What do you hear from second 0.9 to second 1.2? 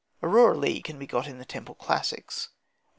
be